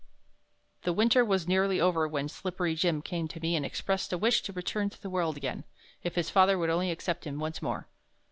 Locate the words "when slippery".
2.07-2.73